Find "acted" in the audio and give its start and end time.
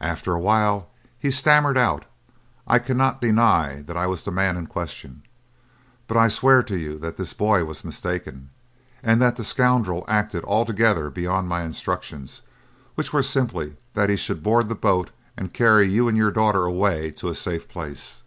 10.08-10.44